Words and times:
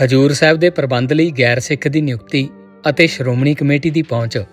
ਹਜੂਰ 0.00 0.32
ਸਾਹਿਬ 0.32 0.58
ਦੇ 0.58 0.70
ਪ੍ਰਬੰਧ 0.70 1.12
ਲਈ 1.12 1.30
ਗੈਰ 1.30 1.60
ਸਿੱਖ 1.60 1.88
ਦੀ 1.88 2.00
ਨਿਯੁਕਤੀ 2.00 2.50
ਅਤੇ 2.88 3.06
ਸ਼੍ਰੋਮਣੀ 3.06 3.54
ਕਮੇਟੀ 3.54 3.90
ਦੀ 3.90 4.02
ਪਹੁੰਚ। 4.02 4.44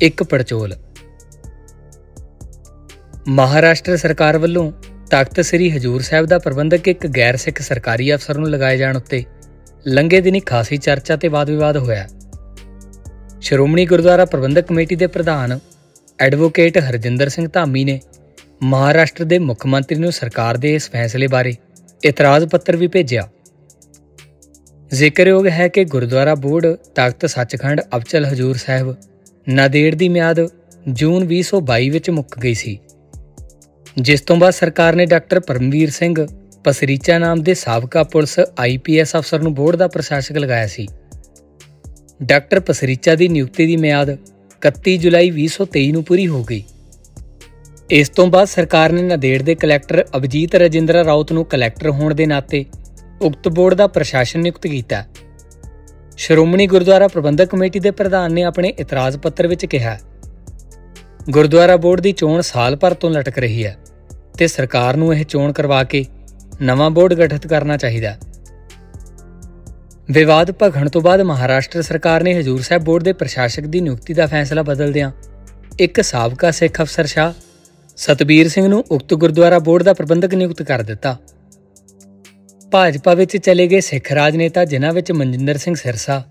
ਇੱਕ 0.00 0.22
ਪੜਚੋਲ। 0.22 0.74
ਮਹਾਰਾਸ਼ਟਰ 3.28 3.96
ਸਰਕਾਰ 3.96 4.38
ਵੱਲੋਂ 4.38 4.72
ਤਖਤ 5.10 5.40
ਸ੍ਰੀ 5.40 5.70
ਹਜੂਰ 5.70 6.00
ਸਾਹਿਬ 6.00 6.26
ਦਾ 6.26 6.38
ਪ੍ਰਬੰਧਕ 6.38 6.88
ਇੱਕ 6.88 7.06
ਗੈਰ 7.06 7.36
ਸਿੱਖ 7.36 7.62
ਸਰਕਾਰੀ 7.62 8.14
ਅਫਸਰ 8.14 8.38
ਨੂੰ 8.38 8.50
ਲਗਾਏ 8.50 8.76
ਜਾਣ 8.76 8.96
ਉੱਤੇ 8.96 9.24
ਲੰਗੇ 9.86 10.20
ਦਿਨੀ 10.20 10.40
ਖਾਸੀ 10.40 10.76
ਚਰਚਾ 10.76 11.16
ਤੇ 11.16 11.28
ਵਾਦ-ਵਿਵਾਦ 11.28 11.76
ਹੋਇਆ। 11.76 12.08
ਸ਼੍ਰੋਮਣੀ 13.40 13.86
ਗੁਰਦੁਆਰਾ 13.86 14.24
ਪ੍ਰਬੰਧਕ 14.24 14.66
ਕਮੇਟੀ 14.66 14.96
ਦੇ 14.96 15.06
ਪ੍ਰਧਾਨ 15.06 15.58
ਐਡਵੋਕੇਟ 16.18 16.78
ਹਰਜਿੰਦਰ 16.78 17.28
ਸਿੰਘ 17.28 17.48
ਧਾਮੀ 17.52 17.84
ਨੇ 17.84 18.00
ਮਹਾਰਾਸ਼ਟਰ 18.62 19.24
ਦੇ 19.24 19.38
ਮੁੱਖ 19.38 19.66
ਮੰਤਰੀ 19.66 19.98
ਨੂੰ 19.98 20.12
ਸਰਕਾਰ 20.12 20.56
ਦੇ 20.56 20.74
ਇਸ 20.74 20.90
ਫੈਸਲੇ 20.90 21.26
ਬਾਰੇ 21.26 21.56
ਇਤਰਾਜ਼ 22.04 22.46
ਪੱਤਰ 22.46 22.76
ਵੀ 22.76 22.86
ਭੇਜਿਆ। 22.86 23.28
ਜ਼ਿਕਰਯੋਗ 24.94 25.46
ਹੈ 25.46 25.68
ਕਿ 25.68 25.84
ਗੁਰਦੁਆਰਾ 25.84 26.34
ਬੋਰਡ 26.34 26.66
ਤਖਤ 26.94 27.26
ਸੱਚਖੰਡ 27.26 27.80
ਅਬਚਲ 27.96 28.24
ਹਜੂਰ 28.24 28.56
ਸਾਹਿਬ 28.56 28.96
ਨਾਦੇੜ 29.48 29.94
ਦੀ 29.94 30.08
ਮਿਆਦ 30.08 30.48
ਜੂਨ 30.88 31.26
2022 31.26 31.88
ਵਿੱਚ 31.88 32.10
ਮੁੱਕ 32.10 32.38
ਗਈ 32.38 32.54
ਸੀ। 32.54 32.78
ਜਿਸ 34.00 34.20
ਤੋਂ 34.20 34.36
ਬਾਅਦ 34.36 34.52
ਸਰਕਾਰ 34.52 34.94
ਨੇ 34.94 35.06
ਡਾਕਟਰ 35.06 35.40
ਪਰਮਵੀਰ 35.40 35.90
ਸਿੰਘ 35.90 36.26
ਪਸਰੀਚਾ 36.64 37.18
ਨਾਮ 37.18 37.42
ਦੇ 37.42 37.54
ਸਾਬਕਾ 37.54 38.02
ਪੁਲਿਸ 38.02 38.40
ਆਈਪੀਐਸ 38.58 39.16
ਅਫਸਰ 39.16 39.40
ਨੂੰ 39.40 39.54
ਬੋਰਡ 39.54 39.76
ਦਾ 39.76 39.88
ਪ੍ਰਸ਼ਾਸਕ 39.88 40.32
ਲਗਾਇਆ 40.32 40.66
ਸੀ। 40.66 40.88
ਡਾਕਟਰ 42.22 42.60
ਪਸਰੀਚਾ 42.60 43.14
ਦੀ 43.14 43.28
ਨਿਯੁਕਤੀ 43.28 43.66
ਦੀ 43.66 43.76
ਮਿਆਦ 43.76 44.16
31 44.62 44.96
ਜੁਲਾਈ 44.96 45.30
2023 45.30 45.92
ਨੂੰ 45.92 46.04
ਪੂਰੀ 46.04 46.26
ਹੋ 46.26 46.44
ਗਈ। 46.44 46.64
ਇਸ 47.90 48.08
ਤੋਂ 48.08 48.26
ਬਾਅਦ 48.26 48.46
ਸਰਕਾਰ 48.46 48.92
ਨੇ 48.92 49.02
ਨਦੇੜ 49.02 49.42
ਦੇ 49.42 49.54
ਕਲੈਕਟਰ 49.54 50.04
ਅਭਜੀਤ 50.16 50.54
ਰਜਿੰਦਰਾ 50.54 51.04
ਰਾਉਤ 51.04 51.32
ਨੂੰ 51.32 51.44
ਕਲੈਕਟਰ 51.44 51.90
ਹੋਣ 51.90 52.14
ਦੇ 52.14 52.26
ਨਾਤੇ 52.26 52.64
ਉਕਤ 53.22 53.48
ਬੋਰਡ 53.48 53.74
ਦਾ 53.74 53.86
ਪ੍ਰਸ਼ਾਸਨ 53.86 54.40
ਨਿਯੁਕਤ 54.40 54.66
ਕੀਤਾ 54.66 55.04
ਸ਼੍ਰੋਮਣੀ 56.16 56.66
ਗੁਰਦੁਆਰਾ 56.66 57.08
ਪ੍ਰਬੰਧਕ 57.08 57.48
ਕਮੇਟੀ 57.48 57.80
ਦੇ 57.80 57.90
ਪ੍ਰਧਾਨ 57.90 58.32
ਨੇ 58.32 58.42
ਆਪਣੇ 58.42 58.68
ਇਤਰਾਜ਼ 58.68 59.16
ਪੱਤਰ 59.16 59.46
ਵਿੱਚ 59.46 59.66
ਕਿਹਾ, 59.66 59.98
ਗੁਰਦੁਆਰਾ 61.30 61.76
ਬੋਰਡ 61.76 62.00
ਦੀ 62.00 62.12
ਚੋਣ 62.12 62.40
ਸਾਲ 62.40 62.76
ਭਰ 62.76 62.94
ਤੋਂ 62.94 63.10
ਲਟਕ 63.10 63.38
ਰਹੀ 63.38 63.64
ਹੈ 63.66 63.76
ਤੇ 64.38 64.46
ਸਰਕਾਰ 64.46 64.96
ਨੂੰ 64.96 65.14
ਇਹ 65.14 65.24
ਚੋਣ 65.24 65.52
ਕਰਵਾ 65.52 65.84
ਕੇ 65.84 66.04
ਨਵਾਂ 66.62 66.90
ਬੋਰਡ 66.90 67.14
ਗਠਿਤ 67.14 67.46
ਕਰਨਾ 67.46 67.76
ਚਾਹੀਦਾ 67.76 68.16
ਵਿਵਾਦ 70.10 70.50
ਭਖਣ 70.50 70.88
ਤੋਂ 70.88 71.00
ਬਾਅਦ 71.00 71.20
ਮਹਾਰਾਸ਼ਟਰ 71.20 71.82
ਸਰਕਾਰ 71.82 72.22
ਨੇ 72.22 72.38
ਹਜੂਰ 72.40 72.60
ਸਾਹਿਬ 72.60 72.82
ਬੋਰਡ 72.82 73.02
ਦੇ 73.02 73.12
ਪ੍ਰਸ਼ਾਸਕ 73.12 73.62
ਦੀ 73.62 73.80
ਨਿਯੁਕਤੀ 73.80 74.14
ਦਾ 74.14 74.26
ਫੈਸਲਾ 74.26 74.62
ਬਦਲਦਿਆਂ 74.62 75.10
ਇੱਕ 75.80 76.00
ਸਾਬਕਾ 76.00 76.50
ਸਿੱਖ 76.50 76.80
ਅਫਸਰ 76.82 77.06
ਸ਼ਾਹ 77.06 77.32
ਸਤਬੀਰ 77.96 78.48
ਸਿੰਘ 78.48 78.68
ਨੂੰ 78.68 78.84
ਉਕਤ 78.90 79.14
ਗੁਰਦੁਆਰਾ 79.14 79.58
ਬੋਰਡ 79.58 79.82
ਦਾ 79.82 79.92
ਪ੍ਰਬੰਧਕ 79.92 80.34
ਨਿਯੁਕਤ 80.34 80.62
ਕਰ 80.62 80.82
ਦਿੱਤਾ। 80.82 81.16
ਭਾਜਪਾ 82.70 83.14
ਵਿੱਚ 83.14 83.36
ਚਲੇ 83.36 83.66
ਗਏ 83.66 83.80
ਸਿੱਖ 83.80 84.12
ਰਾਜਨੇਤਾ 84.12 84.64
ਜਿਨ੍ਹਾਂ 84.64 84.92
ਵਿੱਚ 84.92 85.12
ਮਨਜਿੰਦਰ 85.12 85.56
ਸਿੰਘ 85.56 85.74
ਸਿਰਸਾ 85.74 86.22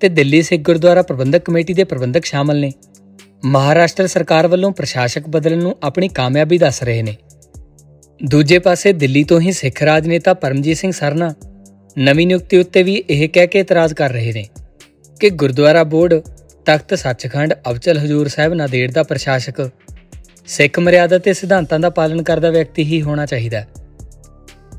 ਤੇ 0.00 0.08
ਦਿੱਲੀ 0.08 0.42
ਸਿੱਖ 0.42 0.62
ਗੁਰਦੁਆਰਾ 0.62 1.02
ਪ੍ਰਬੰਧਕ 1.02 1.44
ਕਮੇਟੀ 1.44 1.74
ਦੇ 1.74 1.84
ਪ੍ਰਬੰਧਕ 1.84 2.24
ਸ਼ਾਮਲ 2.24 2.60
ਨੇ। 2.60 2.72
ਮਹਾਰਾਸ਼ਟਰ 3.44 4.06
ਸਰਕਾਰ 4.06 4.46
ਵੱਲੋਂ 4.46 4.72
ਪ੍ਰਸ਼ਾਸਕ 4.72 5.28
ਬਦਲਣ 5.28 5.62
ਨੂੰ 5.62 5.76
ਆਪਣੀ 5.82 6.08
ਕਾਮਯਾਬੀ 6.08 6.58
ਦੱਸ 6.58 6.82
ਰਹੇ 6.82 7.02
ਨੇ। 7.02 7.16
ਦੂਜੇ 8.24 8.58
ਪਾਸੇ 8.58 8.92
ਦਿੱਲੀ 8.92 9.24
ਤੋਂ 9.24 9.40
ਹੀ 9.40 9.52
ਸਿੱਖ 9.52 9.82
ਰਾਜਨੇਤਾ 9.82 10.34
ਪਰਮਜੀਤ 10.34 10.76
ਸਿੰਘ 10.76 10.92
ਸਰਨਾ 10.92 11.34
ਨਵੀਂ 11.98 12.26
ਨਿਯੁਕਤੀ 12.26 12.56
ਉੱਤੇ 12.56 12.82
ਵੀ 12.82 13.04
ਇਹ 13.10 13.28
ਕਹਿ 13.28 13.46
ਕੇ 13.46 13.60
ਇਤਰਾਜ਼ 13.60 13.94
ਕਰ 13.94 14.12
ਰਹੇ 14.12 14.32
ਨੇ 14.32 14.46
ਕਿ 15.20 15.30
ਗੁਰਦੁਆਰਾ 15.30 15.84
ਬੋਰਡ 15.84 16.14
ਤਖਤ 16.66 16.94
ਸੱਚਖੰਡ 16.94 17.54
ਅਵਚਲ 17.70 17.98
ਹਜੂਰ 17.98 18.28
ਸਾਹਿਬ 18.28 18.54
ਨਾਦੇੜ 18.54 18.90
ਦਾ 18.92 19.02
ਪ੍ਰਸ਼ਾਸਕ 19.02 19.70
ਸਿੱਖ 20.46 20.78
ਮਰਿਆਦਾ 20.78 21.18
ਤੇ 21.18 21.32
ਸਿਧਾਂਤਾਂ 21.32 21.80
ਦਾ 21.80 21.90
ਪਾਲਣ 21.90 22.22
ਕਰਦਾ 22.22 22.50
ਵਿਅਕਤੀ 22.50 22.82
ਹੀ 22.82 23.02
ਹੋਣਾ 23.02 23.26
ਚਾਹੀਦਾ 23.26 23.64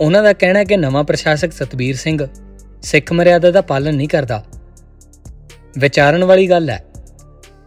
ਉਹਨਾਂ 0.02 0.23
ਦਾ 0.23 0.33
ਕਹਿਣਾ 0.33 0.59
ਹੈ 0.59 0.64
ਕਿ 0.64 0.78
ਨਵਾਂ 0.78 1.03
ਪ੍ਰਸ਼ਾਸਕ 1.03 1.52
ਸਤਬੀਰ 1.52 1.95
ਸਿੰਘ 1.95 2.28
ਸਿੱਖ 2.81 3.14
ਮਰਿਆਦਾ 3.14 3.52
ਦਾ 3.52 3.61
ਪਾਲਣ 3.61 3.95
ਨਹੀਂ 3.95 4.08
ਕਰਦਾ। 4.08 4.44
ਵਿਚਾਰਨ 5.78 6.23
ਵਾਲੀ 6.23 6.50
ਗੱਲ 6.50 6.69
ਹੈ 6.69 6.86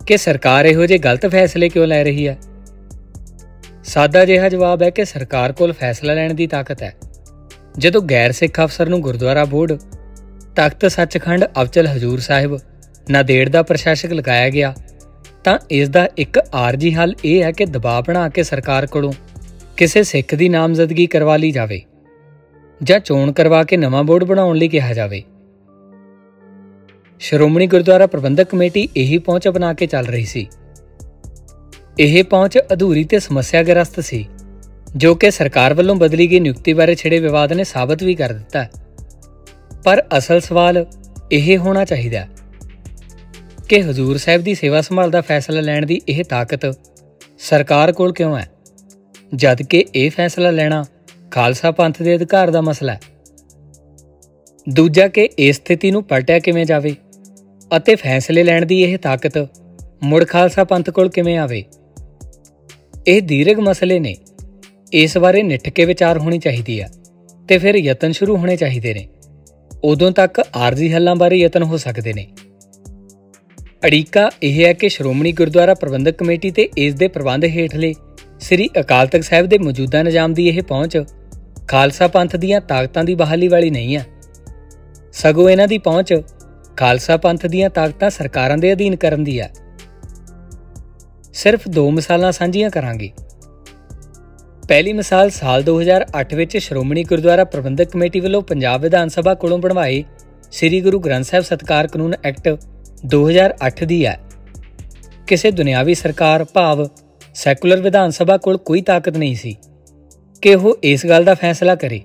ਕਿ 0.07 0.17
ਸਰਕਾਰ 0.17 0.65
ਇਹੋ 0.65 0.87
ਜਿਹੇ 0.87 0.99
ਗਲਤ 0.99 1.27
ਫੈਸਲੇ 1.27 1.69
ਕਿਉਂ 1.69 1.87
ਲੈ 1.87 2.05
ਰਹੀ 2.05 2.29
ਹੈ? 2.29 2.39
ਸਾਦਾ 3.85 4.25
ਜਿਹਾ 4.25 4.49
ਜਵਾਬ 4.49 4.83
ਹੈ 4.83 4.91
ਕਿ 4.91 5.05
ਸਰਕਾਰ 5.05 5.53
ਕੋਲ 5.53 5.73
ਫੈਸਲਾ 5.73 6.15
ਲੈਣ 6.15 6.35
ਦੀ 6.35 6.47
ਤਾਕਤ 6.47 6.83
ਹੈ। 6.83 6.95
ਜਦੋਂ 7.79 8.03
ਗੈਰ 8.03 8.33
ਸਿੱਖ 8.33 8.61
ਅਫਸਰ 8.61 8.89
ਨੂੰ 8.89 9.01
ਗੁਰਦੁਆਰਾ 9.01 9.45
ਬੋਰਡ, 9.45 9.73
ਤਖਤ 10.57 10.87
ਸੱਚਖੰਡ 10.87 11.45
ਅਵਚਲ 11.45 11.87
ਹਜੂਰ 11.87 12.21
ਸਾਹਿਬ, 12.21 12.59
ਨਾਦੇੜ 13.11 13.49
ਦਾ 13.49 13.63
ਪ੍ਰਸ਼ਾਸਕ 13.63 14.13
ਲਗਾਇਆ 14.13 14.49
ਗਿਆ, 14.49 14.75
ਤਾਂ 15.45 15.59
ਇਸ 15.71 15.89
ਦਾ 15.89 16.09
ਇੱਕ 16.19 16.41
ਆਰਜੀ 16.55 16.95
ਹੱਲ 16.95 17.15
ਇਹ 17.25 17.43
ਹੈ 17.43 17.53
ਕਿ 17.53 17.65
ਦਬਾਅ 17.65 18.03
ਬਣਾ 18.09 18.29
ਕੇ 18.29 18.43
ਸਰਕਾਰ 18.43 18.87
ਕੋਲੋਂ 18.87 19.13
ਕਿਸੇ 19.77 20.03
ਸਿੱਖ 20.03 20.35
ਦੀ 20.35 20.49
ਨਾਮਜ਼ਦਗੀ 20.49 21.07
ਕਰਵਾ 21.07 21.37
ਲਈ 21.37 21.51
ਜਾਵੇ। 21.51 21.83
ਜਾਂ 22.85 23.01
ਚੋਣ 23.01 23.33
ਕਰਵਾ 23.33 23.65
ਕੇ 23.65 23.77
ਨਵਾਂ 23.77 24.05
ਬੋਰਡ 24.05 24.25
ਬਣਾਉਣ 24.25 24.57
ਲਈ 24.57 24.69
ਕਿਹਾ 24.69 24.93
ਜਾਵੇ। 24.93 25.23
ਸ਼੍ਰੋਮਣੀ 27.21 27.67
ਗੁਰਦੁਆਰਾ 27.67 28.07
ਪ੍ਰਬੰਧਕ 28.07 28.49
ਕਮੇਟੀ 28.49 28.89
ਇਹੀ 28.97 29.19
ਪਹੁੰਚ 29.19 29.49
ਬਣਾ 29.49 29.75
ਕੇ 29.75 29.87
ਚੱਲ 29.87 30.07
ਰਹੀ 30.07 30.25
ਸੀ। 30.25 30.49
ਇਹ 31.99 32.25
ਪਹੁੰਚ 32.25 32.59
ਅਧੂਰੀ 32.73 33.05
ਤੇ 33.05 33.19
ਸਮੱਸਿਆਗ੍ਰਸਤ 33.19 34.01
ਸੀ, 34.01 34.27
ਜੋ 34.97 35.15
ਕਿ 35.15 35.31
ਸਰਕਾਰ 35.31 35.75
ਵੱਲੋਂ 35.75 35.97
ਬਦਲੀ 35.97 36.31
ਗਈ 36.31 36.41
ਨਿਯੁਕਤੀ 36.41 36.73
ਬਾਰੇ 36.73 36.95
ਛਿੜੇ 36.95 37.19
ਵਿਵਾਦ 37.19 37.53
ਨੇ 37.53 37.65
ਸਾਬਤ 37.65 38.03
ਵੀ 38.03 38.15
ਕਰ 38.15 38.33
ਦਿੱਤਾ। 38.33 38.67
ਪਰ 39.85 40.05
ਅਸਲ 40.19 40.41
ਸਵਾਲ 40.41 40.87
ਇਹ 41.33 41.59
ਹੋਣਾ 41.59 41.85
ਚਾਹੀਦਾ 41.85 42.27
ਕਿ 43.69 43.83
ਹਜ਼ੂਰ 43.83 44.17
ਸਾਹਿਬ 44.17 44.43
ਦੀ 44.43 44.55
ਸੇਵਾ 44.55 44.81
ਸੰਭਾਲ 44.81 45.11
ਦਾ 45.11 45.21
ਫੈਸਲਾ 45.21 45.61
ਲੈਣ 45.61 45.87
ਦੀ 45.87 46.01
ਇਹ 46.09 46.25
ਤਾਕਤ 46.25 46.79
ਸਰਕਾਰ 47.39 47.93
ਕੋਲ 47.93 48.13
ਕਿਉਂ 48.13 48.39
ਹੈ? 48.39 48.51
ਜਦ 49.35 49.63
ਕਿ 49.63 49.85
ਇਹ 49.95 50.11
ਫੈਸਲਾ 50.11 50.51
ਲੈਣਾ 50.51 50.85
ਖਾਲਸਾ 51.33 51.71
ਪੰਥ 51.71 52.03
ਦੇ 52.03 52.15
ਅਧਿਕਾਰ 52.17 52.51
ਦਾ 52.51 52.61
ਮਸਲਾ 52.61 52.93
ਹੈ। 52.93 53.01
ਦੂਜਾ 54.69 55.09
ਕਿ 55.09 55.29
ਇਸ 55.39 55.57
ਸਥਿਤੀ 55.57 55.91
ਨੂੰ 55.91 56.03
ਪਲਟਿਆ 56.05 56.39
ਕਿਵੇਂ 56.39 56.65
ਜਾਵੇ 56.65 56.95
ਅਤੇ 57.77 57.95
ਫੈਸਲੇ 57.95 58.43
ਲੈਣ 58.43 58.67
ਦੀ 58.67 58.83
ਇਹ 58.83 58.99
ਤਾਕਤ 58.99 59.39
ਮੁੜ 60.03 60.25
ਖਾਲਸਾ 60.25 60.65
ਪੰਥ 60.65 60.91
ਕੋਲ 60.91 61.09
ਕਿਵੇਂ 61.09 61.39
ਆਵੇ? 61.39 61.65
ਇਹ 63.07 63.23
ਦੀਰਘ 63.23 63.61
ਮਸਲੇ 63.61 63.99
ਨੇ। 64.01 64.15
ਇਸ 64.93 65.19
ਬਾਰੇ 65.19 65.43
ਨਿੱਠ 65.43 65.69
ਕੇ 65.69 65.85
ਵਿਚਾਰ 65.85 66.19
ਹੋਣੀ 66.19 66.39
ਚਾਹੀਦੀ 66.39 66.81
ਆ 66.81 66.89
ਤੇ 67.49 67.59
ਫਿਰ 67.59 67.75
ਯਤਨ 67.75 68.13
ਸ਼ੁਰੂ 68.13 68.37
ਹੋਣੇ 68.37 68.57
ਚਾਹੀਦੇ 68.57 68.95
ਨੇ। 68.95 69.09
ਉਦੋਂ 69.85 70.11
ਤੱਕ 70.13 70.43
ਆਰਜ਼ੀ 70.57 70.93
ਹੱਲਾਂ 70.93 71.17
ਬਾਰੇ 71.17 71.37
ਯਤਨ 71.37 71.63
ਹੋ 71.63 71.77
ਸਕਦੇ 71.77 72.13
ਨੇ। 72.13 72.27
ਅੜੀਕਾ 73.85 74.31
ਇਹ 74.43 74.65
ਹੈ 74.67 74.73
ਕਿ 74.73 74.89
ਸ਼੍ਰੋਮਣੀ 74.89 75.33
ਗੁਰਦੁਆਰਾ 75.33 75.75
ਪ੍ਰਬੰਧਕ 75.75 76.17
ਕਮੇਟੀ 76.19 76.51
ਤੇ 76.51 76.69
ਇਸ 76.79 76.95
ਦੇ 76.95 77.09
ਪ੍ਰਬੰਧ 77.09 77.45
ਹੇਠਲੇ 77.45 77.95
ਸ੍ਰੀ 78.41 78.69
ਅਕਾਲ 78.81 79.07
ਤਖਤ 79.07 79.25
ਸਾਹਿਬ 79.25 79.47
ਦੇ 79.47 79.59
ਮੌਜੂਦਾ 79.59 80.03
ਨਿਜ਼ਾਮ 80.03 80.35
ਦੀ 80.35 80.49
ਇਹ 80.49 80.63
ਪਹੁੰਚ 80.63 80.99
ਖਾਲਸਾ 81.73 82.07
ਪੰਥ 82.09 82.37
ਦੀਆਂ 82.37 82.61
ਤਾਕਤਾਂ 82.61 83.05
ਦੀ 83.05 83.15
ਬਹਾਲੀ 83.15 83.49
ਵਾਲੀ 83.49 83.71
ਨਹੀਂ 83.71 83.97
ਹੈ 83.97 84.07
ਸਗੋਂ 85.13 85.51
ਇਹਨਾਂ 85.51 85.69
ਦੀ 85.69 85.79
ਪਹੁੰਚ 85.79 86.15
ਖਾਲਸਾ 86.77 87.17
ਪੰਥ 87.17 87.47
ਦੀਆਂ 87.47 87.71
ਤਾਕਤਾਂ 87.71 88.11
ਸਰਕਾਰਾਂ 88.11 88.59
ਦੇ 88.59 88.73
ਅਧੀਨ 88.73 88.97
ਕਰਨ 88.97 89.25
ਦੀ 89.25 89.41
ਹੈ 89.41 89.51
ਸਿਰਫ 91.33 91.69
ਦੋ 91.69 91.91
ਮਿਸਾਲਾਂ 91.91 92.33
ਸਾਂਝੀਆਂ 92.33 92.71
ਕਰਾਂਗੇ। 92.71 93.11
ਪਹਿਲੀ 94.69 94.93
ਮਿਸਾਲ 94.93 95.31
ਸਾਲ 95.31 95.63
2008 95.63 96.37
ਵਿੱਚ 96.37 96.57
ਸ਼੍ਰੋਮਣੀ 96.57 97.05
ਗੁਰਦੁਆਰਾ 97.05 97.45
ਪ੍ਰਬੰਧਕ 97.45 97.91
ਕਮੇਟੀ 97.91 98.21
ਵੱਲੋਂ 98.21 98.43
ਪੰਜਾਬ 98.43 98.81
ਵਿਧਾਨ 98.81 99.09
ਸਭਾ 99.09 99.35
ਕੋਲੋਂ 99.35 99.59
ਬਣਵਾਏ 99.59 100.05
ਸ੍ਰੀ 100.53 100.81
ਗੁਰੂ 100.81 101.01
ਗ੍ਰੰਥ 101.01 101.25
ਸਾਹਿਬ 101.25 101.45
ਸਤਕਾਰ 101.45 101.87
ਕਾਨੂੰਨ 101.87 102.15
ਐਕਟ 102.25 102.49
2008 103.07 103.85
ਦੀ 103.85 104.07
ਹੈ 104.07 104.19
ਕਿਸੇ 105.27 105.51
ਦੁਨਿਆਵੀ 105.51 105.95
ਸਰਕਾਰ, 105.95 106.45
ਭਾਵ 106.45 106.89
ਸੈਕੂਲਰ 107.35 107.81
ਵਿਧਾਨ 107.81 108.11
ਸਭਾ 108.11 108.37
ਕੋਲ 108.37 108.57
ਕੋਈ 108.57 108.83
ਤਾਕਤ 108.83 109.17
ਨਹੀਂ 109.17 109.35
ਸੀ। 109.35 109.57
ਕਿ 110.43 110.55
ਉਹ 110.55 110.79
ਇਸ 110.83 111.05
ਗੱਲ 111.07 111.25
ਦਾ 111.25 111.35
ਫੈਸਲਾ 111.35 111.75
ਕਰੇ 111.75 112.01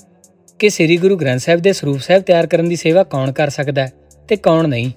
ਕਿ 0.59 0.69
ਸ੍ਰੀ 0.69 0.97
ਗੁਰੂ 0.97 1.15
ਗ੍ਰੰਥ 1.17 1.41
ਸਾਹਿਬ 1.41 1.59
ਦੇ 1.59 1.71
ਸਰੂਪ 1.73 1.99
ਸਾਹਿਬ 1.99 2.23
ਤਿਆਰ 2.23 2.47
ਕਰਨ 2.47 2.67
ਦੀ 2.69 2.75
ਸੇਵਾ 2.75 3.03
ਕੌਣ 3.03 3.31
ਕਰ 3.31 3.49
ਸਕਦਾ 3.49 3.81
ਹੈ 3.81 3.91
ਤੇ 4.29 4.35
ਕੌਣ 4.35 4.67
ਨਹੀਂ। 4.67 4.91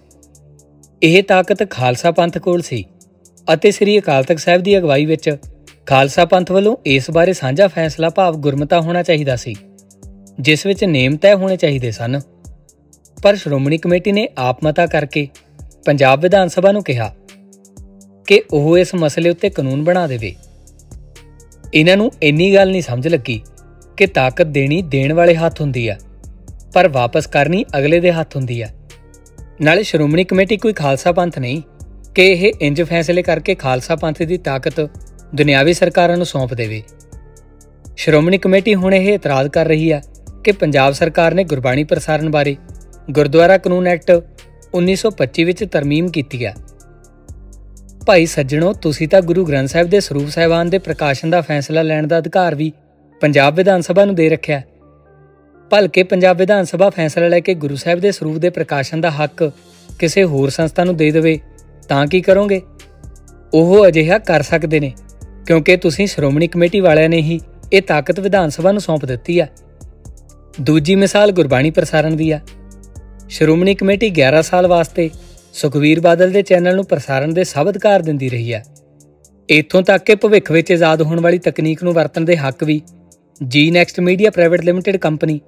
ਇਹ 1.02 1.22
ਤਾਕਤ 1.22 1.70
ਖਾਲਸਾ 1.70 2.10
ਪੰਥ 2.10 2.38
ਕੋਲ 2.38 2.62
ਸੀ 2.62 2.84
ਅਤੇ 3.54 3.70
ਸ੍ਰੀ 3.70 3.98
ਅਕਾਲ 3.98 4.24
ਤਖਤ 4.24 4.38
ਸਾਹਿਬ 4.38 4.62
ਦੀ 4.62 4.76
ਅਗਵਾਈ 4.78 5.06
ਵਿੱਚ 5.06 5.36
ਖਾਲਸਾ 5.86 6.24
ਪੰਥ 6.24 6.50
ਵੱਲੋਂ 6.52 6.76
ਇਸ 6.86 7.10
ਬਾਰੇ 7.10 7.32
ਸਾਂਝਾ 7.32 7.68
ਫੈਸਲਾ 7.68 8.10
ਭਾਵ 8.10 8.36
ਗੁਰਮਤਾ 8.36 8.80
ਹੋਣਾ 8.80 9.02
ਚਾਹੀਦਾ 9.02 9.36
ਸੀ, 9.36 9.54
ਜਿਸ 10.40 10.66
ਵਿੱਚ 10.66 10.84
ਨੇਮ 10.84 11.16
ਤੈਅ 11.16 11.36
ਹੋਣੇ 11.36 11.56
ਚਾਹੀਦੇ 11.56 11.90
ਸਨ। 11.90 12.20
ਪਰ 13.22 13.36
ਸ਼੍ਰੋਮਣੀ 13.36 13.78
ਕਮੇਟੀ 13.78 14.12
ਨੇ 14.12 14.28
ਆਪ 14.38 14.64
ਮਤਾ 14.64 14.86
ਕਰਕੇ 14.86 15.26
ਪੰਜਾਬ 15.84 16.22
ਵਿਧਾਨ 16.22 16.48
ਸਭਾ 16.48 16.72
ਨੂੰ 16.72 16.82
ਕਿਹਾ 16.82 17.14
ਕਿ 18.26 18.42
ਉਹ 18.52 18.78
ਇਸ 18.78 18.94
ਮਸਲੇ 18.94 19.30
ਉੱਤੇ 19.30 19.50
ਕਾਨੂੰਨ 19.50 19.84
ਬਣਾ 19.84 20.06
ਦੇਵੇ। 20.06 20.34
ਇਹਨਾਂ 21.74 21.96
ਨੂੰ 21.96 22.10
ਇੰਨੀ 22.22 22.54
ਗੱਲ 22.54 22.70
ਨਹੀਂ 22.70 22.82
ਸਮਝ 22.82 23.08
ਲੱਗੀ 23.08 23.42
ਕਿ 23.96 24.06
ਤਾਕਤ 24.06 24.46
ਦੇਣੀ 24.46 24.82
ਦੇਣ 24.82 25.12
ਵਾਲੇ 25.12 25.34
ਹੱਥ 25.34 25.60
ਹੁੰਦੀ 25.60 25.88
ਆ, 25.88 25.96
ਪਰ 26.74 26.88
ਵਾਪਸ 26.88 27.26
ਕਰਨੀ 27.26 27.64
ਅਗਲੇ 27.78 28.00
ਦੇ 28.00 28.12
ਹੱਥ 28.12 28.36
ਹੁੰਦੀ 28.36 28.60
ਆ। 28.62 28.68
ਨਾਲੇ 29.60 29.82
ਸ਼੍ਰੋਮਣੀ 29.82 30.24
ਕਮੇਟੀ 30.24 30.56
ਕੋਈ 30.56 30.72
ਖਾਲਸਾ 30.72 31.12
ਪੰਥ 31.12 31.38
ਨਹੀਂ 31.38 31.62
ਕਿ 32.14 32.26
ਇਹ 32.26 32.52
ਇੰਜ 32.60 32.82
ਫੈਸਲੇ 32.82 33.22
ਕਰਕੇ 33.22 33.54
ਖਾਲਸਾ 33.54 33.96
ਪੰਥ 33.96 34.22
ਦੀ 34.22 34.38
ਤਾਕਤ 34.38 34.80
ਦੁਨਿਆਵੀ 35.34 35.72
ਸਰਕਾਰਾਂ 35.72 36.16
ਨੂੰ 36.16 36.26
ਸੌਂਪ 36.26 36.54
ਦੇਵੇ। 36.54 36.82
ਸ਼੍ਰੋਮਣੀ 37.96 38.38
ਕਮੇਟੀ 38.38 38.74
ਹੁਣ 38.74 38.94
ਇਹ 38.94 39.12
ਇਤਰਾਜ਼ 39.14 39.48
ਕਰ 39.48 39.66
ਰਹੀ 39.66 39.92
ਹੈ 39.92 40.02
ਕਿ 40.44 40.52
ਪੰਜਾਬ 40.52 40.92
ਸਰਕਾਰ 40.92 41.34
ਨੇ 41.34 41.44
ਗੁਰਬਾਣੀ 41.44 41.84
ਪ੍ਰਸਾਰਣ 41.84 42.30
ਬਾਰੇ 42.30 42.56
ਗੁਰਦੁਆਰਾ 43.10 43.58
ਕਾਨੂੰਨ 43.58 43.86
ਐਕਟ 43.86 44.10
1925 44.74 45.44
ਵਿੱਚ 45.44 45.64
ਤਰਮੀਮ 45.64 46.08
ਕੀਤੀ 46.08 46.44
ਹੈ 46.44 46.54
ਭਾਈ 48.06 48.26
ਸੱਜਣੋ, 48.26 48.72
ਤੁਸੀਂ 48.72 49.08
ਤਾਂ 49.08 49.20
ਗੁਰੂ 49.22 49.44
ਗ੍ਰੰਥ 49.44 49.68
ਸਾਹਿਬ 49.68 49.88
ਦੇ 49.88 50.00
ਸਰੂਪ 50.00 50.28
ਸਾਹਿਬਾਨ 50.28 50.70
ਦੇ 50.70 50.78
ਪ੍ਰਕਾਸ਼ਨ 50.78 51.30
ਦਾ 51.30 51.40
ਫੈਸਲਾ 51.40 51.82
ਲੈਣ 51.82 52.06
ਦਾ 52.06 52.18
ਅਧਿਕਾਰ 52.18 52.54
ਵੀ 52.54 52.72
ਪੰਜਾਬ 53.20 53.54
ਵਿਧਾਨ 53.54 53.80
ਸਭਾ 53.80 54.04
ਨੂੰ 54.04 54.14
ਦੇ 54.14 54.28
ਰੱਖਿਆ 54.28 54.60
ਭਲਕੇ 55.70 56.02
ਪੰਜਾਬ 56.02 56.38
ਵਿਧਾਨ 56.38 56.64
ਸਭਾ 56.64 56.88
ਫੈਸਲਾ 56.90 57.28
ਲੈ 57.28 57.40
ਕੇ 57.40 57.54
ਗੁਰੂ 57.54 57.76
ਸਾਹਿਬ 57.76 58.00
ਦੇ 58.00 58.12
ਸਰੂਪ 58.12 58.36
ਦੇ 58.36 58.50
ਪ੍ਰਕਾਸ਼ਨ 58.50 59.00
ਦਾ 59.00 59.10
ਹੱਕ 59.10 59.50
ਕਿਸੇ 59.98 60.24
ਹੋਰ 60.24 60.50
ਸੰਸਥਾ 60.50 60.84
ਨੂੰ 60.84 60.96
ਦੇ 60.96 61.10
ਦੇਵੇ, 61.10 61.38
ਤਾਂ 61.88 62.06
ਕੀ 62.06 62.20
ਕਰੋਗੇ? 62.20 62.60
ਉਹ 63.54 63.86
ਅਜਿਹਾ 63.88 64.18
ਕਰ 64.18 64.42
ਸਕਦੇ 64.42 64.80
ਨੇ, 64.80 64.92
ਕਿਉਂਕਿ 65.46 65.76
ਤੁਸੀਂ 65.76 66.06
ਸ਼੍ਰੋਮਣੀ 66.06 66.48
ਕਮੇਟੀ 66.48 66.80
ਵਾਲਿਆਂ 66.80 67.08
ਨੇ 67.08 67.20
ਹੀ 67.20 67.40
ਇਹ 67.72 67.82
ਤਾਕਤ 67.82 68.20
ਵਿਧਾਨ 68.20 68.50
ਸਭਾ 68.50 68.72
ਨੂੰ 68.72 68.80
ਸੌਂਪ 68.80 69.04
ਦਿੱਤੀ 69.04 69.38
ਆ। 69.38 69.46
ਦੂਜੀ 70.60 70.94
ਮਿਸਾਲ 70.94 71.32
ਗੁਰਬਾਣੀ 71.32 71.70
ਪ੍ਰਸਾਰਣ 71.70 72.16
ਦੀ 72.16 72.30
ਆ। 72.30 72.40
ਸ਼੍ਰੋਮਣੀ 73.28 73.74
ਕਮੇਟੀ 73.74 74.10
11 74.10 74.42
ਸਾਲ 74.42 74.66
ਵਾਸਤੇ 74.66 75.10
ਸੁਖਵੀਰ 75.54 76.00
ਬਾਦਲ 76.00 76.30
ਦੇ 76.30 76.42
ਚੈਨਲ 76.42 76.74
ਨੂੰ 76.74 76.84
ਪ੍ਰਸਾਰਣ 76.84 77.32
ਦੇ 77.32 77.44
ਸਭ 77.44 77.68
ਅਧਿਕਾਰ 77.68 78.02
ਦਿੰਦੀ 78.02 78.28
ਰਹੀ 78.28 78.52
ਆ 78.52 78.62
ਇਥੋਂ 79.50 79.82
ਤੱਕ 79.82 80.04
ਕਿ 80.04 80.14
ਭਵਿੱਖ 80.14 80.52
ਵਿੱਚ 80.52 80.72
ਆਜ਼ਾਦ 80.72 81.02
ਹੋਣ 81.02 81.20
ਵਾਲੀ 81.20 81.38
ਤਕਨੀਕ 81.38 81.82
ਨੂੰ 81.82 81.92
ਵਰਤਣ 81.92 82.20
ਦੇ 82.20 82.36
ਹੱਕ 82.36 82.64
ਵੀ 82.64 82.80
G 83.48 83.70
next 83.70 84.00
media 84.00 84.30
private 84.30 84.60
limited 84.60 84.96
company 84.96 85.40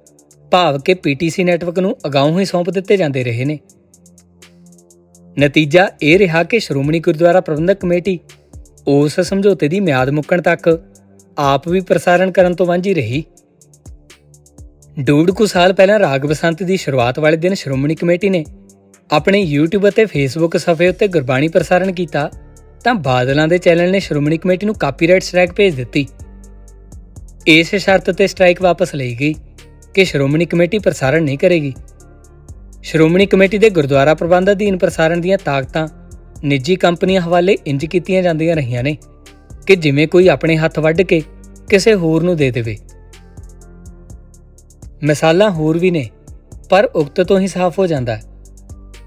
ਭਾਵ 0.51 0.79
ਕਿ 0.79 0.93
ਪੀਟੀਸੀ 0.93 1.43
ਨੈਟਵਰਕ 1.43 1.79
ਨੂੰ 1.79 1.97
ਅਗਾਊਂ 2.05 2.39
ਹੀ 2.39 2.45
ਸੌਂਪ 2.45 2.69
ਦਿੱਤੇ 2.69 2.97
ਜਾਂਦੇ 2.97 3.23
ਰਹੇ 3.23 3.45
ਨੇ। 3.45 3.59
ਨਤੀਜਾ 5.39 5.89
ਇਹ 6.01 6.19
ਰਿਹਾ 6.19 6.43
ਕਿ 6.43 6.59
ਸ਼੍ਰੋਮਣੀ 6.59 6.99
ਗੁਰਦੁਆਰਾ 6.99 7.41
ਪ੍ਰਬੰਧਕ 7.41 7.79
ਕਮੇਟੀ 7.79 8.19
ਉਸ 8.87 9.19
ਸਮਝੌਤੇ 9.19 9.67
ਦੀ 9.67 9.79
ਮਿਆਦ 9.79 10.09
ਮੁੱਕਣ 10.09 10.41
ਤੱਕ 10.41 10.83
ਆਪ 11.37 11.67
ਵੀ 11.67 11.81
ਪ੍ਰਸਾਰਣ 11.81 12.31
ਕਰਨ 12.31 12.55
ਤੋਂ 12.55 12.65
ਵਾਂਝੀ 12.65 12.93
ਰਹੀ। 12.93 13.23
ਡੂਡ 14.99 15.31
ਕੁ 15.31 15.45
ਸਾਲ 15.45 15.73
ਪਹਿਲਾਂ 15.73 15.99
ਰਾਗ 15.99 16.25
ਬਸੰਤ 16.25 16.63
ਦੀ 16.63 16.77
ਸ਼ੁਰੂਆਤ 16.77 17.19
ਵਾਲੇ 17.19 17.37
ਦਿਨ 17.37 17.53
ਸ਼੍ਰੋਮਣੀ 17.53 17.95
ਕਮੇਟੀ 17.95 18.29
ਨੇ 18.29 18.45
ਆਪਣੇ 19.09 19.39
YouTube 19.45 19.87
ਅਤੇ 19.89 20.03
Facebook 20.03 20.57
ਸਫੇ 20.57 20.87
ਉੱਤੇ 20.87 21.07
ਗੁਰਬਾਣੀ 21.07 21.47
ਪ੍ਰਸਾਰਣ 21.47 21.91
ਕੀਤਾ, 21.91 22.29
ਤਾਂ 22.83 22.93
ਬਾਦਲਾਂ 22.95 23.47
ਦੇ 23.47 23.57
ਚੈਨਲ 23.57 23.91
ਨੇ 23.91 23.99
ਸ਼੍ਰੋਮਣੀ 23.99 24.37
ਕਮੇਟੀ 24.37 24.65
ਨੂੰ 24.65 24.75
ਕਾਪੀਰਾਈਟ 24.75 25.23
ਸਟ੍ਰਾਈਕ 25.23 25.51
ਭੇਜ 25.51 25.75
ਦਿੱਤੀ। 25.75 26.07
ਇਸ 27.47 27.75
ਸ਼ਰਤ 27.75 28.09
ਤੇ 28.11 28.27
ਸਟ੍ਰਾਈਕ 28.27 28.61
ਵਾਪਸ 28.61 28.95
ਲਈ 28.95 29.15
ਗਈ 29.19 29.33
ਕਿ 29.93 30.05
ਸ਼੍ਰੋਮਣੀ 30.05 30.45
ਕਮੇਟੀ 30.45 30.79
ਪ੍ਰਸਾਰਣ 30.79 31.23
ਨਹੀਂ 31.23 31.37
ਕਰੇਗੀ। 31.37 31.73
ਸ਼੍ਰੋਮਣੀ 32.83 33.25
ਕਮੇਟੀ 33.25 33.57
ਦੇ 33.57 33.69
ਗੁਰਦੁਆਰਾ 33.69 34.13
ਪ੍ਰਬੰਧ 34.13 34.51
ਅਧੀਨ 34.51 34.77
ਪ੍ਰਸਾਰਣ 34.77 35.21
ਦੀਆਂ 35.21 35.37
ਤਾਕਤਾਂ 35.45 35.87
ਨਿੱਜੀ 36.43 36.75
ਕੰਪਨੀਆਂ 36.75 37.21
ਹਵਾਲੇ 37.21 37.57
ਇੰਜ 37.67 37.85
ਕੀਤੀਆਂ 37.85 38.23
ਜਾਂਦੀਆਂ 38.23 38.55
ਰਹੀਆਂ 38.55 38.83
ਨੇ 38.83 38.97
ਕਿ 39.67 39.75
ਜਿਵੇਂ 39.75 40.07
ਕੋਈ 40.07 40.27
ਆਪਣੇ 40.27 40.57
ਹੱਥ 40.57 40.79
ਵੱਢ 40.79 41.01
ਕੇ 41.01 41.21
ਕਿਸੇ 41.69 41.93
ਹੋਰ 41.93 42.23
ਨੂੰ 42.23 42.35
ਦੇ 42.37 42.51
ਦੇਵੇ। 42.51 42.77
ਮਿਸਾਲਾਂ 45.03 45.49
ਹੋਰ 45.51 45.77
ਵੀ 45.77 45.91
ਨੇ, 45.91 46.09
ਪਰ 46.69 46.85
ਉਕਤ 46.85 47.21
ਤੋਂ 47.21 47.39
ਹੀ 47.39 47.47
ਸਾਫ਼ 47.47 47.79
ਹੋ 47.79 47.87
ਜਾਂਦਾ 47.87 48.15
ਹੈ। 48.15 48.21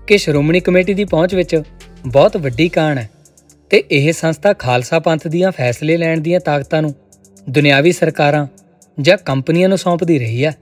ਕਿ 0.07 0.19
ਸ਼੍ਰੋਮਣੀ 0.19 0.61
ਕਮੇਟੀ 0.61 0.95
ਦੀ 0.95 1.05
ਪਹੁੰਚ 1.05 1.35
ਵਿੱਚ 1.35 1.63
ਬਹੁਤ 2.07 2.37
ਵੱਡੀ 2.37 2.69
ਕਾਣ 2.69 2.99
ਹੈ 2.99 3.11
ਤੇ 3.71 3.85
ਇਹ 3.91 4.13
ਸੰਸਥਾ 4.13 4.53
ਖਾਲਸਾ 4.53 4.99
ਪੰਥ 4.99 5.29
ਦੀਆਂ 5.29 5.53
ਫੈਸਲੇ 5.53 5.97
ਲੈਣ 5.97 6.21
ਦੀਆਂ 6.21 6.41
ਤਾਕਤਾਂ 6.41 6.83
ਨੂੰ 6.83 6.95
ਦੁਨਿਆਵੀ 7.51 7.93
ਸਰਕਾਰਾਂ 7.93 8.47
ਜਾਂ 9.01 9.19
ਕੰਪਨੀਆਂ 9.19 9.69
ਨੂੰ 9.69 9.79
ਸੌਂਪਦੀ 9.79 10.19
ਰਹੀ 10.19 10.45
ਹੈ। 10.45 10.57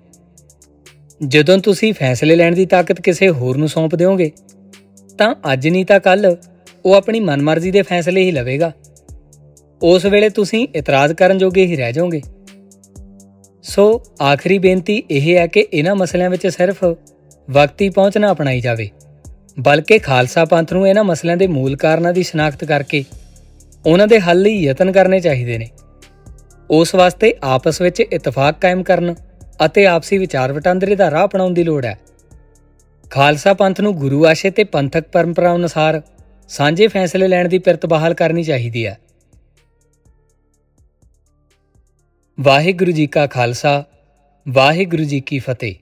ਜਦੋਂ 1.28 1.58
ਤੁਸੀਂ 1.58 1.94
ਫੈਸਲੇ 1.94 2.36
ਲੈਣ 2.36 2.54
ਦੀ 2.54 2.66
ਤਾਕਤ 2.66 3.00
ਕਿਸੇ 3.00 3.28
ਹੋਰ 3.28 3.56
ਨੂੰ 3.56 3.68
ਸੌਂਪ 3.68 3.94
ਦਿਓਗੇ, 3.94 4.30
ਤਾਂ 5.18 5.34
ਅੱਜ 5.52 5.68
ਨਹੀਂ 5.68 5.84
ਤਾਂ 5.86 6.00
ਕੱਲ 6.00 6.36
ਉਹ 6.84 6.94
ਆਪਣੀ 6.94 7.20
ਮਨਮਰਜ਼ੀ 7.20 7.70
ਦੇ 7.70 7.82
ਫੈਸਲੇ 7.82 8.22
ਹੀ 8.22 8.30
ਲਵੇਗਾ। 8.30 8.72
ਉਸ 9.82 10.04
ਵੇਲੇ 10.04 10.28
ਤੁਸੀਂ 10.28 10.68
ਇਤਰਾਜ਼ 10.74 11.12
ਕਰਨ 11.12 11.38
ਜੋਗੇ 11.38 11.66
ਹੀ 11.66 11.76
ਰਹਿ 11.76 11.92
ਜਾਓਗੇ। 11.92 12.20
ਸੋ 13.62 14.02
ਆਖਰੀ 14.22 14.58
ਬੇਨਤੀ 14.58 15.02
ਇਹ 15.10 15.36
ਹੈ 15.36 15.46
ਕਿ 15.46 15.66
ਇਹਨਾਂ 15.72 15.96
ਮਸਲਿਆਂ 15.96 16.30
ਵਿੱਚ 16.30 16.46
ਸਿਰਫ 16.46 16.84
ਵਕਤੀ 17.50 17.88
ਪਹੁੰਚਣਾ 17.88 18.32
ਅਪਣਾਈ 18.32 18.60
ਜਾਵੇ। 18.60 18.90
ਬਲਕਿ 19.60 19.98
ਖਾਲਸਾ 19.98 20.44
ਪੰਥ 20.44 20.72
ਨੂੰ 20.72 20.88
ਇਹਨਾਂ 20.88 21.04
ਮਸਲਿਆਂ 21.04 21.36
ਦੇ 21.36 21.46
ਮੂਲ 21.46 21.76
ਕਾਰਨਾਂ 21.76 22.12
ਦੀ 22.12 22.22
ਸ਼ਨਾਖਤ 22.22 22.64
ਕਰਕੇ 22.64 23.04
ਉਹਨਾਂ 23.86 24.06
ਦੇ 24.06 24.20
ਹੱਲ 24.20 24.42
ਲਈ 24.42 24.62
ਯਤਨ 24.62 24.92
ਕਰਨੇ 24.92 25.20
ਚਾਹੀਦੇ 25.20 25.58
ਨੇ। 25.58 25.70
ਉਸ 26.70 26.94
ਵਾਸਤੇ 26.94 27.34
ਆਪਸ 27.42 27.80
ਵਿੱਚ 27.80 28.00
ਇਤਫਾਕ 28.00 28.60
ਕਾਇਮ 28.60 28.82
ਕਰਨ 28.82 29.14
ਅਤੇ 29.64 29.86
ਆਪਸੀ 29.86 30.18
ਵਿਚਾਰ 30.18 30.52
ਵਟਾਂਦਰੇ 30.52 30.94
ਦਾ 30.94 31.10
ਰਾਹ 31.10 31.24
ਅਪਣਾਉਣ 31.24 31.54
ਦੀ 31.54 31.64
ਲੋੜ 31.64 31.84
ਹੈ। 31.84 31.98
ਖਾਲਸਾ 33.10 33.54
ਪੰਥ 33.54 33.80
ਨੂੰ 33.80 33.96
ਗੁਰੂ 33.96 34.26
ਆਸ਼ੇ 34.26 34.50
ਤੇ 34.50 34.64
ਪੰਥਕ 34.64 35.02
ਪਰੰਪਰਾ 35.02 35.54
ਅਨੁਸਾਰ 35.54 36.02
ਸਾਂਝੇ 36.48 36.86
ਫੈਸਲੇ 36.86 37.28
ਲੈਣ 37.28 37.48
ਦੀ 37.48 37.58
ਪਿਰਤ 37.58 37.86
ਬਹਾਲ 37.86 38.14
ਕਰਨੀ 38.14 38.42
ਚਾਹੀਦੀ 38.42 38.86
ਹੈ। 38.86 38.98
ਵਾਹਿਗੁਰੂ 42.40 42.90
ਜੀ 42.90 43.06
ਕਾ 43.06 43.26
ਖਾਲਸਾ, 43.26 43.84
ਵਾਹਿਗੁਰੂ 44.48 45.04
ਜੀ 45.04 45.20
ਕੀ 45.20 45.38
ਫਤਿਹ। 45.38 45.74